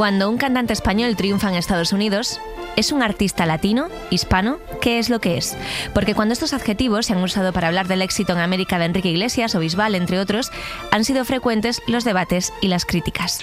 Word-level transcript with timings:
Cuando 0.00 0.30
un 0.30 0.38
cantante 0.38 0.72
español 0.72 1.14
triunfa 1.14 1.50
en 1.50 1.56
Estados 1.56 1.92
Unidos, 1.92 2.40
¿es 2.76 2.92
un 2.92 3.02
artista 3.02 3.46
latino, 3.46 3.88
hispano? 4.10 4.58
¿Qué 4.80 4.98
es 4.98 5.10
lo 5.10 5.20
que 5.20 5.36
es? 5.36 5.56
Porque 5.94 6.14
cuando 6.14 6.32
estos 6.32 6.52
adjetivos 6.52 7.06
se 7.06 7.12
han 7.12 7.22
usado 7.22 7.52
para 7.52 7.68
hablar 7.68 7.88
del 7.88 8.02
éxito 8.02 8.32
en 8.32 8.38
América 8.38 8.78
de 8.78 8.86
Enrique 8.86 9.10
Iglesias 9.10 9.54
o 9.54 9.60
Bisbal, 9.60 9.94
entre 9.94 10.18
otros, 10.18 10.50
han 10.90 11.04
sido 11.04 11.24
frecuentes 11.24 11.82
los 11.86 12.04
debates 12.04 12.52
y 12.60 12.68
las 12.68 12.84
críticas. 12.84 13.40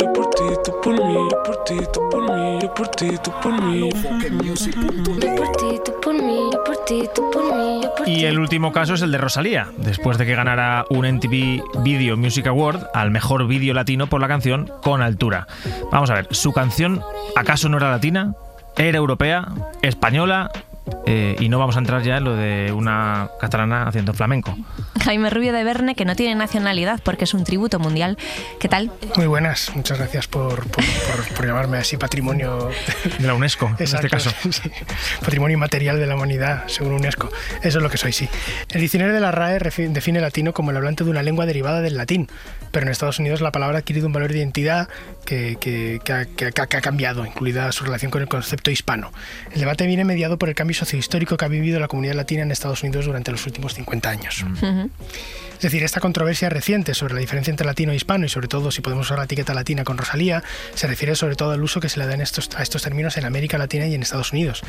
Y 8.06 8.26
el 8.26 8.40
último 8.40 8.72
caso 8.72 8.94
es 8.94 9.02
el 9.02 9.12
de 9.12 9.18
Rosalía, 9.18 9.68
después 9.78 10.18
de 10.18 10.26
que 10.26 10.36
ganara 10.36 10.86
un 10.90 11.06
MTV 11.06 11.84
Video 11.84 12.18
Music 12.18 12.48
Award 12.48 12.88
al 12.94 13.12
mejor 13.12 13.48
vídeo 13.48 13.74
latino 13.74 14.08
por 14.08 14.22
la 14.22 14.28
canción 14.28 14.72
Con 14.82 15.02
Altura. 15.02 15.48
Vamos 15.92 16.10
a 16.10 16.16
ver, 16.16 16.28
¿su 16.32 16.54
canción 16.54 17.02
acaso 17.36 17.70
no 17.70 17.78
era 17.78 17.92
latina? 17.92 18.34
¿Era 18.78 18.98
europea? 19.00 19.48
¿Española? 19.82 20.52
Eh, 21.06 21.36
y 21.40 21.50
no 21.50 21.60
vamos 21.60 21.76
a 21.76 21.80
entrar 21.80 22.02
ya 22.04 22.18
en 22.18 22.24
lo 22.24 22.36
de 22.36 22.72
una 22.72 23.30
catalana 23.40 23.88
haciendo 23.88 24.14
flamenco. 24.14 24.58
Jaime 25.04 25.30
Rubio 25.30 25.54
de 25.54 25.64
Verne, 25.64 25.96
que 25.96 26.06
no 26.06 26.16
tiene 26.16 26.36
nacionalidad 26.36 27.00
porque 27.04 27.24
es 27.26 27.34
un 27.34 27.44
tributo 27.44 27.80
mundial. 27.80 28.18
¿Qué 28.60 28.68
tal? 28.68 28.92
Muy 29.16 29.28
buenas, 29.28 29.72
muchas 29.76 29.98
gracias 29.98 30.28
por, 30.28 30.68
por- 30.68 30.84
por- 30.84 31.34
por 31.36 31.46
llamarme 31.48 31.78
así 31.78 31.98
patrimonio. 31.98 32.70
De 33.20 33.26
la 33.28 33.34
UNESCO, 33.34 33.68
en 33.68 33.72
este 33.74 33.84
Exacto, 33.86 34.10
caso. 34.10 34.32
sí. 34.52 34.70
Patrimonio 35.22 35.56
inmaterial 35.56 36.00
de 36.00 36.08
la 36.08 36.16
humanidad, 36.16 36.64
según 36.68 36.94
UNESCO. 36.94 37.30
Eso 37.64 37.78
es 37.80 37.84
lo 37.84 37.90
que 37.90 37.98
soy, 37.98 38.12
sí. 38.12 38.28
El 38.70 38.82
diccionario 38.82 39.14
de 39.14 39.20
la 39.22 39.32
RAE 39.32 39.60
define 39.90 40.20
latino 40.22 40.54
como 40.54 40.72
el 40.72 40.78
hablante 40.78 41.04
de 41.04 41.10
una 41.10 41.24
lengua 41.24 41.46
derivada 41.46 41.82
del 41.82 41.96
latín, 41.98 42.28
pero 42.72 42.86
en 42.86 42.92
Estados 42.92 43.20
Unidos 43.20 43.42
la 43.42 43.52
palabra 43.52 43.78
ha 43.78 43.80
adquirido 43.80 44.08
un 44.08 44.14
valor 44.14 44.32
de 44.32 44.40
identidad 44.40 44.90
que, 45.26 45.58
que- 45.60 46.00
que 46.04 46.14
ha, 46.14 46.26
que 46.26 46.46
ha- 46.48 46.52
que 46.52 46.78
ha 46.78 46.82
cambiado, 46.82 47.26
incluida 47.26 47.72
su 47.72 47.84
relación 47.86 48.12
con 48.12 48.22
el 48.22 48.28
concepto 48.28 48.72
hispano. 48.72 49.12
El 49.54 49.60
debate 49.62 49.86
viene 49.88 50.04
mediado 50.06 50.38
por 50.38 50.50
el 50.50 50.56
cambio 50.56 50.77
sociohistórico 50.78 51.38
que 51.38 51.46
ha 51.46 51.48
vivido 51.50 51.80
la 51.80 51.88
comunidad 51.88 52.16
latina 52.16 52.44
en 52.44 52.52
Estados 52.52 52.84
Unidos 52.84 53.06
durante 53.06 53.32
los 53.32 53.46
últimos 53.46 53.74
50 53.74 54.10
años. 54.10 54.46
Es 55.58 55.64
decir, 55.64 55.82
esta 55.84 56.00
controversia 56.00 56.50
reciente 56.50 56.94
sobre 56.94 57.16
la 57.16 57.20
diferencia 57.20 57.50
entre 57.50 57.66
latino 57.66 57.92
e 57.92 57.96
hispano 57.96 58.26
y 58.26 58.30
sobre 58.30 58.48
todo 58.48 58.70
si 58.70 58.82
podemos 58.82 59.08
usar 59.08 59.18
la 59.18 59.24
etiqueta 59.24 59.56
latina 59.56 59.84
con 59.84 59.98
Rosalía, 59.98 60.44
se 60.76 60.86
refiere 60.86 61.16
sobre 61.16 61.36
todo 61.36 61.50
al 61.50 61.64
uso 61.64 61.80
que 61.80 61.90
se 61.90 61.98
le 62.00 62.06
da 62.06 62.14
en 62.14 62.22
estos, 62.22 62.48
a 62.56 62.62
estos 62.62 62.84
términos 62.84 63.18
en 63.18 63.26
América 63.26 63.58
Latina 63.58 63.88
y 63.88 63.96
en 63.96 64.04
Estados 64.04 64.34
Unidos. 64.34 64.62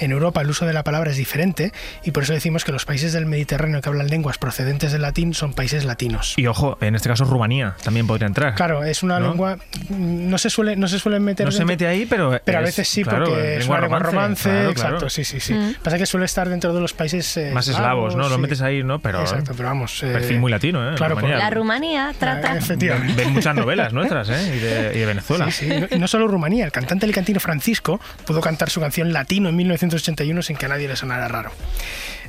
En 0.00 0.10
Europa 0.10 0.40
el 0.40 0.50
uso 0.50 0.66
de 0.66 0.72
la 0.72 0.82
palabra 0.82 1.12
es 1.12 1.16
diferente 1.16 1.72
y 2.02 2.10
por 2.10 2.24
eso 2.24 2.32
decimos 2.32 2.64
que 2.64 2.72
los 2.72 2.84
países 2.84 3.12
del 3.12 3.24
Mediterráneo 3.26 3.80
que 3.82 3.88
hablan 3.88 4.08
lenguas 4.08 4.36
procedentes 4.38 4.90
del 4.90 5.02
latín 5.02 5.32
son 5.32 5.54
países 5.54 5.84
latinos. 5.84 6.34
Y 6.36 6.48
ojo, 6.48 6.76
en 6.80 6.96
este 6.96 7.08
caso 7.08 7.24
Rumanía 7.24 7.76
también 7.84 8.08
podría 8.08 8.26
entrar. 8.26 8.56
Claro, 8.56 8.82
es 8.82 9.04
una 9.04 9.20
¿No? 9.20 9.28
lengua 9.28 9.58
no 9.90 10.38
se 10.38 10.50
suele 10.50 10.74
no 10.74 10.88
se 10.88 10.98
suele 10.98 11.20
meter 11.20 11.46
No 11.46 11.52
se 11.52 11.58
dentro- 11.58 11.72
mete 11.72 11.86
ahí, 11.86 12.04
pero. 12.04 12.40
pero 12.44 12.58
a 12.58 12.62
es, 12.62 12.66
veces 12.66 12.88
sí, 12.88 13.04
claro, 13.04 13.26
porque 13.26 13.58
es 13.58 13.68
una 13.68 13.80
lengua 13.80 14.00
romance. 14.00 14.48
claro, 14.50 14.74
claro. 14.74 14.88
exacto, 14.96 15.08
sí, 15.10 15.22
sí, 15.22 15.38
sí. 15.38 15.51
Pasa 15.82 15.98
que 15.98 16.06
suele 16.06 16.26
estar 16.26 16.48
dentro 16.48 16.72
de 16.74 16.80
los 16.80 16.92
países 16.92 17.36
eh, 17.36 17.50
Más 17.52 17.68
eslavos, 17.68 18.16
¿no? 18.16 18.28
Lo 18.28 18.36
sí. 18.36 18.40
metes 18.40 18.60
ahí, 18.62 18.82
¿no? 18.82 18.98
Pero. 19.00 19.20
Exacto, 19.20 19.52
pero 19.56 19.68
vamos. 19.68 20.02
eh, 20.02 20.12
Perfil 20.12 20.38
muy 20.38 20.50
latino, 20.50 20.92
¿eh? 20.92 20.94
claro, 20.96 21.14
Rumanía. 21.16 21.38
La 21.38 21.50
Rumanía 21.50 22.12
trata... 22.18 22.56
Efectivamente. 22.56 23.14
Ven 23.24 23.32
muchas 23.32 23.54
novelas 23.54 23.92
nuestras, 23.92 24.28
¿eh? 24.30 24.54
Y 24.56 24.58
de, 24.58 24.92
y 24.94 24.98
de 25.00 25.06
Venezuela. 25.06 25.50
Sí, 25.50 25.66
sí. 25.66 25.72
Y 25.74 25.80
no- 25.80 25.86
Y 25.90 25.98
no 25.98 26.08
solo 26.08 26.28
Rumanía, 26.28 26.64
el 26.64 26.72
cantante 26.72 27.06
alicantino 27.06 27.40
Francisco 27.40 28.00
pudo 28.26 28.40
cantar 28.40 28.70
su 28.70 28.80
canción 28.80 29.12
Latino 29.12 29.48
en 29.48 29.56
1981 29.56 30.42
sin 30.42 30.56
que 30.56 30.66
a 30.66 30.68
nadie 30.68 30.88
le 30.88 30.96
sonara 30.96 31.28
raro. 31.28 31.52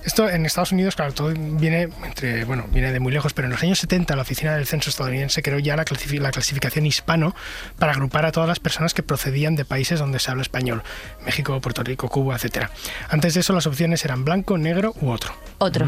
Esto 0.05 0.29
en 0.29 0.45
Estados 0.45 0.71
Unidos, 0.71 0.95
claro, 0.95 1.13
todo 1.13 1.33
viene 1.35 1.89
entre, 2.03 2.43
bueno, 2.45 2.65
viene 2.71 2.91
de 2.91 2.99
muy 2.99 3.11
lejos, 3.11 3.33
pero 3.33 3.47
en 3.47 3.51
los 3.53 3.63
años 3.63 3.79
70 3.79 4.15
la 4.15 4.21
oficina 4.23 4.55
del 4.55 4.65
censo 4.67 4.89
estadounidense 4.89 5.41
creó 5.41 5.59
ya 5.59 5.75
la, 5.75 5.85
clasifi- 5.85 6.19
la 6.19 6.31
clasificación 6.31 6.85
hispano 6.85 7.35
para 7.79 7.93
agrupar 7.93 8.25
a 8.25 8.31
todas 8.31 8.47
las 8.49 8.59
personas 8.59 8.93
que 8.93 9.03
procedían 9.03 9.55
de 9.55 9.65
países 9.65 9.99
donde 9.99 10.19
se 10.19 10.29
habla 10.31 10.41
español, 10.43 10.83
México, 11.25 11.59
Puerto 11.61 11.83
Rico, 11.83 12.09
Cuba, 12.09 12.35
etc. 12.35 12.67
Antes 13.09 13.33
de 13.33 13.39
eso 13.39 13.53
las 13.53 13.65
opciones 13.65 14.03
eran 14.05 14.25
blanco, 14.25 14.57
negro 14.57 14.93
u 15.01 15.09
otro. 15.11 15.33
Otro. 15.59 15.85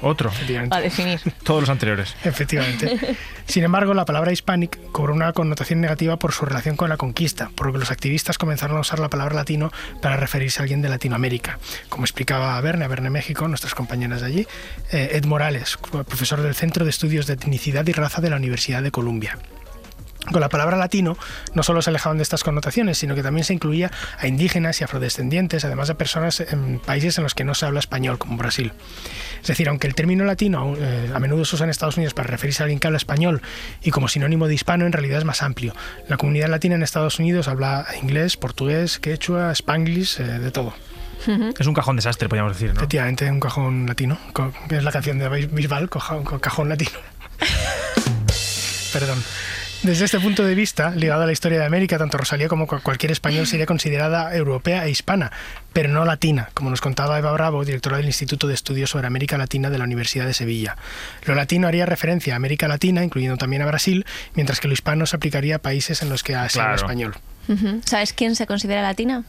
Otro. 0.00 0.30
Efectivamente. 0.30 0.76
A 0.76 0.80
definir. 0.80 1.20
Todos 1.44 1.60
los 1.62 1.70
anteriores. 1.70 2.14
Efectivamente. 2.24 3.16
Sin 3.46 3.62
embargo, 3.62 3.94
la 3.94 4.04
palabra 4.04 4.32
hispanic 4.32 4.78
cobró 4.90 5.14
una 5.14 5.32
connotación 5.32 5.80
negativa 5.80 6.16
por 6.18 6.32
su 6.32 6.44
relación 6.44 6.76
con 6.76 6.88
la 6.88 6.96
conquista, 6.96 7.50
por 7.54 7.66
lo 7.68 7.72
que 7.74 7.78
los 7.78 7.90
activistas 7.90 8.38
comenzaron 8.38 8.76
a 8.76 8.80
usar 8.80 8.98
la 8.98 9.08
palabra 9.10 9.34
latino 9.36 9.70
para 10.02 10.16
referirse 10.16 10.60
a 10.60 10.62
alguien 10.62 10.82
de 10.82 10.88
Latinoamérica. 10.88 11.58
Como 11.88 12.04
explicaba 12.04 12.60
Verne, 12.60 12.84
a 12.86 12.88
Verne 12.88 13.10
México, 13.10 13.43
nuestras 13.50 13.74
compañeras 13.74 14.20
de 14.20 14.26
allí, 14.26 14.46
eh, 14.92 15.10
Ed 15.12 15.24
Morales, 15.24 15.78
profesor 15.90 16.42
del 16.42 16.54
Centro 16.54 16.84
de 16.84 16.90
Estudios 16.90 17.26
de 17.26 17.34
Etnicidad 17.34 17.86
y 17.86 17.92
Raza 17.92 18.20
de 18.20 18.30
la 18.30 18.36
Universidad 18.36 18.82
de 18.82 18.90
Columbia. 18.90 19.38
Con 20.32 20.40
la 20.40 20.48
palabra 20.48 20.78
latino 20.78 21.18
no 21.52 21.62
solo 21.62 21.82
se 21.82 21.90
alejaban 21.90 22.16
de 22.16 22.22
estas 22.22 22.42
connotaciones, 22.44 22.96
sino 22.96 23.14
que 23.14 23.22
también 23.22 23.44
se 23.44 23.52
incluía 23.52 23.90
a 24.18 24.26
indígenas 24.26 24.80
y 24.80 24.84
afrodescendientes, 24.84 25.66
además 25.66 25.88
de 25.88 25.94
personas 25.96 26.40
en 26.40 26.78
países 26.78 27.18
en 27.18 27.24
los 27.24 27.34
que 27.34 27.44
no 27.44 27.54
se 27.54 27.66
habla 27.66 27.80
español, 27.80 28.16
como 28.16 28.38
Brasil. 28.38 28.72
Es 29.42 29.48
decir, 29.48 29.68
aunque 29.68 29.86
el 29.86 29.94
término 29.94 30.24
latino 30.24 30.74
eh, 30.78 31.10
a 31.14 31.18
menudo 31.18 31.44
se 31.44 31.56
usa 31.56 31.64
en 31.64 31.70
Estados 31.70 31.98
Unidos 31.98 32.14
para 32.14 32.28
referirse 32.28 32.62
a 32.62 32.64
alguien 32.64 32.80
que 32.80 32.86
habla 32.86 32.96
español 32.96 33.42
y 33.82 33.90
como 33.90 34.08
sinónimo 34.08 34.48
de 34.48 34.54
hispano, 34.54 34.86
en 34.86 34.92
realidad 34.92 35.18
es 35.18 35.24
más 35.26 35.42
amplio. 35.42 35.74
La 36.08 36.16
comunidad 36.16 36.48
latina 36.48 36.74
en 36.74 36.82
Estados 36.82 37.18
Unidos 37.18 37.46
habla 37.46 37.86
inglés, 38.00 38.38
portugués, 38.38 38.98
quechua, 38.98 39.52
spanglish, 39.52 40.20
eh, 40.20 40.24
de 40.38 40.50
todo. 40.50 40.72
Es 41.58 41.66
un 41.66 41.74
cajón 41.74 41.96
desastre, 41.96 42.28
podríamos 42.28 42.52
decir, 42.52 42.70
¿no? 42.74 42.76
Efectivamente, 42.80 43.30
un 43.30 43.40
cajón 43.40 43.86
latino, 43.86 44.18
es 44.70 44.82
la 44.84 44.92
canción 44.92 45.18
de 45.18 45.28
Bisbal, 45.46 45.88
cajón 45.88 46.68
latino. 46.68 46.90
Perdón. 48.92 49.22
Desde 49.82 50.06
este 50.06 50.18
punto 50.18 50.44
de 50.46 50.54
vista, 50.54 50.92
ligado 50.92 51.24
a 51.24 51.26
la 51.26 51.32
historia 51.32 51.58
de 51.58 51.66
América, 51.66 51.98
tanto 51.98 52.16
Rosalía 52.16 52.48
como 52.48 52.66
cu- 52.66 52.80
cualquier 52.80 53.12
español 53.12 53.46
sería 53.46 53.66
considerada 53.66 54.34
europea 54.34 54.86
e 54.86 54.90
hispana, 54.90 55.30
pero 55.74 55.90
no 55.90 56.06
latina, 56.06 56.48
como 56.54 56.70
nos 56.70 56.80
contaba 56.80 57.18
Eva 57.18 57.32
Bravo, 57.32 57.66
directora 57.66 57.98
del 57.98 58.06
Instituto 58.06 58.46
de 58.48 58.54
Estudios 58.54 58.88
sobre 58.88 59.06
América 59.08 59.36
Latina 59.36 59.68
de 59.68 59.76
la 59.76 59.84
Universidad 59.84 60.24
de 60.24 60.32
Sevilla. 60.32 60.76
Lo 61.26 61.34
latino 61.34 61.68
haría 61.68 61.84
referencia 61.84 62.32
a 62.32 62.36
América 62.36 62.66
Latina, 62.66 63.04
incluyendo 63.04 63.36
también 63.36 63.60
a 63.60 63.66
Brasil, 63.66 64.06
mientras 64.34 64.58
que 64.60 64.68
lo 64.68 64.74
hispano 64.74 65.04
se 65.04 65.16
aplicaría 65.16 65.56
a 65.56 65.58
países 65.58 66.00
en 66.00 66.08
los 66.08 66.22
que 66.22 66.32
se 66.32 66.38
habla 66.38 66.48
Claro. 66.50 66.76
español. 66.76 67.14
¿Sabes 67.84 68.14
quién 68.14 68.36
se 68.36 68.46
considera 68.46 68.80
latina? 68.80 69.24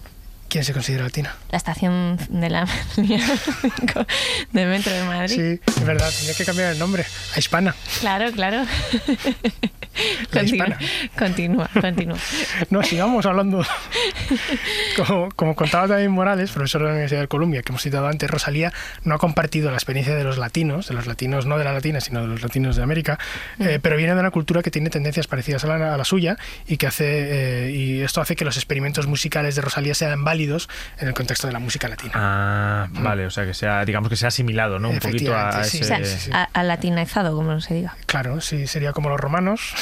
¿Quién 0.48 0.64
se 0.64 0.74
considera 0.74 1.04
latina? 1.04 1.36
La 1.52 1.58
estación 1.58 2.18
de 2.30 2.50
la 2.50 2.68
de 4.54 4.66
Metro 4.66 4.94
de 4.94 5.04
Madrid. 5.04 5.36
Sí, 5.36 5.72
es 5.72 5.86
verdad, 5.86 6.10
tenía 6.18 6.34
que 6.34 6.46
cambiar 6.46 6.72
el 6.72 6.80
nombre 6.80 7.06
a 7.36 7.40
hispana. 7.40 7.76
Claro, 8.00 8.32
claro. 8.32 8.64
Continúa, 10.32 10.78
continúa, 11.18 11.70
continúa. 11.80 12.18
No, 12.70 12.84
sigamos 12.84 13.26
hablando. 13.26 13.64
Como, 14.96 15.30
como 15.36 15.56
contaba 15.56 15.88
también 15.88 16.12
Morales, 16.12 16.52
profesor 16.52 16.82
de 16.82 16.88
la 16.88 16.94
Universidad 16.94 17.22
de 17.22 17.28
Columbia, 17.28 17.62
que 17.62 17.72
hemos 17.72 17.82
citado 17.82 18.08
antes, 18.08 18.30
Rosalía 18.30 18.72
no 19.04 19.16
ha 19.16 19.18
compartido 19.18 19.70
la 19.70 19.78
experiencia 19.78 20.16
de 20.16 20.24
los 20.24 20.38
latinos, 20.38 20.88
de 20.88 20.94
los 20.94 21.08
latinos 21.08 21.46
no 21.46 21.58
de 21.58 21.64
la 21.64 21.74
latina, 21.74 22.00
sino 22.02 22.22
de 22.22 22.28
los 22.28 22.42
latinos 22.42 22.76
de 22.76 22.84
América, 22.84 23.20
eh, 23.60 23.80
pero 23.82 23.98
viene 23.98 24.14
de 24.14 24.20
una 24.20 24.32
cultura 24.32 24.62
que 24.62 24.72
tiene 24.72 24.90
tendencias 24.90 25.28
parecidas 25.28 25.64
a 25.64 25.68
la, 25.68 25.94
a 25.94 25.98
la 25.98 26.06
suya 26.06 26.38
y 26.68 26.78
que 26.78 26.88
hace 26.88 27.68
eh, 27.68 27.72
y 27.72 28.02
esto 28.02 28.22
hace 28.22 28.36
que 28.36 28.46
los 28.46 28.58
experimentos 28.58 29.08
musicales 29.08 29.56
de 29.56 29.62
Rosalía 29.62 29.94
sean 29.94 30.24
válidos 30.24 30.70
en 31.00 31.08
el 31.08 31.14
contexto 31.14 31.48
de 31.48 31.54
la 31.54 31.60
música 31.60 31.88
latina. 31.88 32.12
Ah, 32.16 32.88
vale, 32.92 33.26
o 33.26 33.32
sea 33.32 33.46
que 33.46 33.54
sea, 33.54 33.86
digamos 33.86 34.10
que 34.10 34.16
sea 34.16 34.30
asimilado, 34.30 34.80
¿no? 34.80 34.90
Un 34.90 35.00
poquito 35.00 35.36
a, 35.36 35.50
a 35.50 35.64
sí. 35.64 35.78
ese. 35.78 35.86
O 35.86 35.88
sea, 35.88 36.06
sí, 36.06 36.20
sí. 36.20 36.32
a, 36.34 36.50
a 36.54 36.64
latinizado, 36.64 37.36
como 37.36 37.60
se 37.62 37.74
diga. 37.74 37.96
Claro, 38.06 38.42
sí, 38.42 38.68
sería 38.68 38.94
como 38.94 39.10
los 39.10 39.20
romanos. 39.20 39.74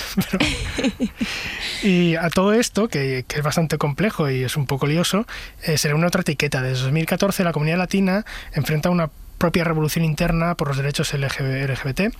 y 1.83 2.15
a 2.15 2.29
todo 2.29 2.53
esto, 2.53 2.87
que, 2.87 3.25
que 3.27 3.37
es 3.37 3.43
bastante 3.43 3.77
complejo 3.77 4.29
y 4.29 4.43
es 4.43 4.57
un 4.57 4.65
poco 4.65 4.87
lioso, 4.87 5.25
eh, 5.63 5.77
se 5.77 5.87
le 5.87 5.93
une 5.93 6.07
otra 6.07 6.21
etiqueta. 6.21 6.61
Desde 6.61 6.83
2014 6.83 7.43
la 7.43 7.53
comunidad 7.53 7.77
latina 7.77 8.25
enfrenta 8.53 8.89
una 8.89 9.09
propia 9.43 9.65
revolución 9.65 10.05
interna 10.05 10.55
por 10.55 10.69
los 10.69 10.77
derechos 10.77 11.13
LGB 11.13 11.67
LGBT, 11.69 12.15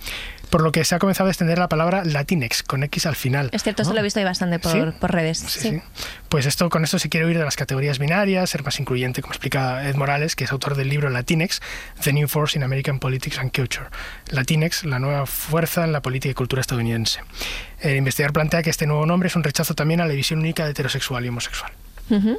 por 0.50 0.62
lo 0.62 0.72
que 0.72 0.84
se 0.84 0.94
ha 0.94 0.98
comenzado 0.98 1.28
a 1.28 1.30
extender 1.30 1.56
la 1.56 1.70
palabra 1.70 2.04
Latinx, 2.04 2.62
con 2.62 2.82
X 2.82 3.06
al 3.06 3.16
final. 3.16 3.48
Es 3.50 3.62
cierto, 3.62 3.80
esto 3.80 3.94
lo 3.94 4.00
he 4.00 4.02
visto 4.02 4.18
ahí 4.18 4.26
bastante 4.26 4.58
por, 4.58 4.72
¿Sí? 4.72 4.98
por 5.00 5.10
redes. 5.10 5.38
Sí, 5.38 5.60
Sí. 5.70 5.82
Pues 6.28 6.44
esto, 6.44 6.68
con 6.68 6.84
esto 6.84 6.98
se 6.98 7.08
quiere 7.08 7.24
huir 7.24 7.38
de 7.38 7.44
las 7.44 7.56
categorías 7.56 7.98
binarias, 7.98 8.50
ser 8.50 8.62
más 8.62 8.78
incluyente, 8.78 9.22
como 9.22 9.32
explica 9.32 9.88
Ed 9.88 9.94
Morales, 9.94 10.36
que 10.36 10.44
es 10.44 10.52
autor 10.52 10.74
del 10.74 10.90
libro 10.90 11.08
Latinx, 11.08 11.62
The 12.02 12.12
New 12.12 12.28
Force 12.28 12.58
in 12.58 12.62
American 12.62 12.98
Politics 12.98 13.38
and 13.38 13.56
Culture. 13.56 13.86
Latinx, 14.28 14.84
la 14.84 14.98
nueva 14.98 15.24
fuerza 15.24 15.82
en 15.84 15.92
la 15.92 16.02
política 16.02 16.32
y 16.32 16.34
cultura 16.34 16.60
estadounidense. 16.60 17.20
El 17.80 17.96
investigador 17.96 18.34
plantea 18.34 18.62
que 18.62 18.68
este 18.68 18.86
nuevo 18.86 19.06
nombre 19.06 19.28
es 19.28 19.36
un 19.36 19.44
rechazo 19.44 19.74
también 19.74 20.02
a 20.02 20.06
la 20.06 20.12
visión 20.12 20.40
única 20.40 20.66
de 20.66 20.72
heterosexual 20.72 21.24
y 21.24 21.28
homosexual. 21.28 21.72
Ujú. 22.10 22.38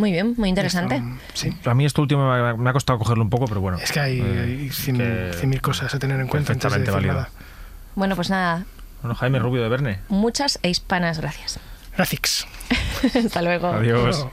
Muy 0.00 0.12
bien, 0.12 0.34
muy 0.38 0.48
interesante. 0.48 0.96
Esto, 0.96 1.08
sí. 1.34 1.52
A 1.66 1.74
mí 1.74 1.84
esto 1.84 2.00
último 2.00 2.26
me 2.56 2.70
ha- 2.70 2.72
costado 2.72 2.98
cogerlo 2.98 3.22
un 3.22 3.28
poco, 3.30 3.44
pero 3.46 3.60
bueno. 3.60 3.76
Es 3.78 3.92
que 3.92 4.00
hay, 4.00 4.18
eh, 4.20 4.40
hay 4.62 4.70
cien, 4.70 4.96
que 4.96 5.30
cien 5.36 5.50
mil 5.50 5.60
cosas 5.60 5.94
a 5.94 5.98
tener 5.98 6.18
en 6.18 6.26
cuenta 6.26 6.54
antes 6.54 6.72
de 6.72 6.78
decir 6.78 6.94
válido. 6.94 7.12
nada. 7.14 7.28
Bueno, 7.96 8.16
pues 8.16 8.30
nada, 8.30 8.64
Bueno, 9.02 9.14
Jaime 9.14 9.38
Rubio 9.38 9.62
de 9.62 9.68
Verne. 9.68 9.98
muchas 10.08 10.58
e 10.62 10.70
hispanas 10.70 11.20
gracias. 11.20 11.60
Gracias. 11.96 12.46
Hasta 13.14 13.42
luego. 13.42 13.66
Adiós. 13.68 14.26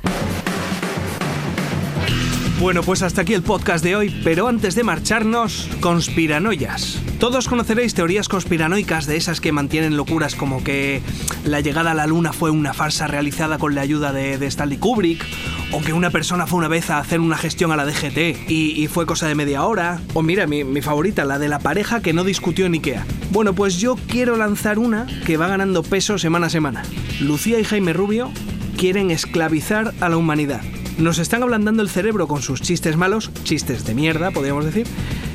Bueno, 2.59 2.81
pues 2.81 3.03
hasta 3.03 3.21
aquí 3.21 3.35
el 3.35 3.43
podcast 3.43 3.83
de 3.83 3.95
hoy, 3.95 4.21
pero 4.23 4.47
antes 4.47 4.73
de 4.73 4.83
marcharnos, 4.83 5.69
conspiranoias. 5.79 6.99
Todos 7.19 7.47
conoceréis 7.47 7.93
teorías 7.93 8.27
conspiranoicas 8.29 9.05
de 9.05 9.15
esas 9.15 9.41
que 9.41 9.51
mantienen 9.51 9.95
locuras 9.95 10.33
como 10.33 10.63
que 10.63 11.03
la 11.45 11.59
llegada 11.61 11.91
a 11.91 11.93
la 11.93 12.07
luna 12.07 12.33
fue 12.33 12.49
una 12.49 12.73
farsa 12.73 13.05
realizada 13.05 13.59
con 13.59 13.75
la 13.75 13.81
ayuda 13.81 14.11
de, 14.11 14.39
de 14.39 14.47
Stanley 14.47 14.79
Kubrick, 14.79 15.23
o 15.71 15.81
que 15.81 15.93
una 15.93 16.09
persona 16.09 16.47
fue 16.47 16.59
una 16.59 16.67
vez 16.67 16.89
a 16.89 16.99
hacer 16.99 17.19
una 17.19 17.37
gestión 17.37 17.71
a 17.71 17.75
la 17.75 17.85
DGT 17.85 18.49
y, 18.49 18.87
fue 18.87 19.05
cosa 19.05 19.27
de 19.27 19.35
media 19.35 19.63
hora, 19.63 20.01
o 20.13 20.21
mira, 20.21 20.47
mi, 20.47 20.63
mi 20.63 20.81
favorita, 20.81 21.25
la 21.25 21.39
de 21.39 21.49
la 21.49 21.59
pareja 21.59 22.01
que 22.01 22.13
no 22.13 22.23
discutió 22.23 22.65
en 22.65 22.73
Ikea. 22.73 23.05
Bueno, 23.31 23.53
pues 23.53 23.77
yo 23.77 23.97
quiero 24.07 24.37
lanzar 24.37 24.79
una 24.79 25.05
que 25.25 25.37
va 25.37 25.47
ganando 25.47 25.83
peso 25.83 26.17
semana 26.17 26.47
a 26.47 26.49
semana. 26.49 26.83
Lucía 27.19 27.59
y 27.59 27.63
Jaime 27.63 27.93
Rubio 27.93 28.31
quieren 28.77 29.11
esclavizar 29.11 29.93
a 29.99 30.09
la 30.09 30.17
humanidad. 30.17 30.61
Nos 30.97 31.19
están 31.19 31.43
ablandando 31.43 31.83
el 31.83 31.89
cerebro 31.89 32.27
con 32.27 32.41
sus 32.41 32.61
chistes 32.61 32.97
malos, 32.97 33.31
chistes 33.43 33.85
de 33.85 33.93
mierda, 33.93 34.31
podríamos 34.31 34.65
decir, 34.65 34.87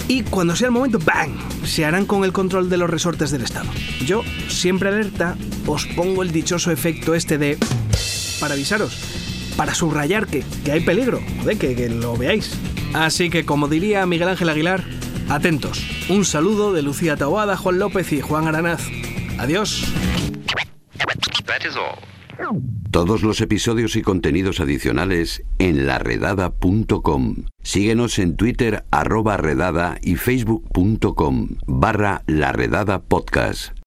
y 0.09 0.23
cuando 0.23 0.57
sea 0.57 0.67
el 0.67 0.73
momento, 0.73 0.99
¡bang! 0.99 1.33
Se 1.65 1.85
harán 1.85 2.07
con 2.07 2.25
el 2.25 2.33
control 2.33 2.69
de 2.69 2.79
los 2.79 2.91
resortes 2.91 3.31
del 3.31 3.43
Estado. 3.43 3.71
Yo, 4.05 4.23
siempre 4.49 4.89
alerta, 4.89 5.37
os 5.67 5.87
pongo 5.87 6.23
el 6.23 6.33
dichoso 6.33 6.71
efecto 6.71 7.15
este 7.15 7.39
de... 7.39 7.59
para 8.41 8.55
avisaros, 8.55 9.22
para 9.63 9.77
subrayar 9.77 10.27
que, 10.27 10.43
que 10.65 10.73
hay 10.73 10.81
peligro, 10.81 11.21
joder, 11.39 11.57
que, 11.57 11.77
que 11.77 11.89
lo 11.89 12.17
veáis. 12.17 12.59
Así 12.95 13.31
que, 13.31 13.45
como 13.45 13.69
diría 13.69 14.05
Miguel 14.07 14.31
Ángel 14.31 14.49
Aguilar, 14.49 14.83
atentos. 15.29 15.87
Un 16.09 16.25
saludo 16.25 16.73
de 16.73 16.83
Lucía 16.83 17.17
Taboada, 17.17 17.57
Juan 17.57 17.79
López 17.79 18.13
y 18.13 18.21
Juan 18.21 18.49
Aranaz. 18.49 18.89
Adiós. 19.39 19.85
Todos 22.91 23.23
los 23.23 23.41
episodios 23.41 23.95
y 23.95 24.03
contenidos 24.03 24.59
adicionales 24.59 25.45
en 25.61 25.87
laredada.com. 25.87 27.45
Síguenos 27.63 28.19
en 28.19 28.35
Twitter 28.35 28.85
arroba 28.91 29.37
redada 29.37 29.97
y 30.03 30.17
facebook.com 30.17 31.51
barra 31.69 32.25
laredada 32.27 33.01
podcast. 33.01 33.82